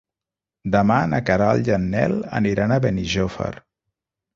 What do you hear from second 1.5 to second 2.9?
i en Nel aniran a